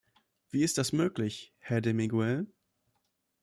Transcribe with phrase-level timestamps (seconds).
[0.49, 2.47] Wie ist das möglich, Herr de Miguel?